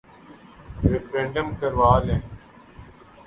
Referendum 0.91 1.47
کروا 1.59 1.91
لیں۔ 2.05 2.21